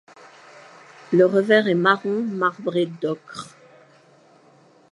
Le 1.13 1.27
revers 1.27 1.67
est 1.67 1.75
marron 1.75 2.23
marbré 2.23 2.87
d'ocre. 2.87 3.49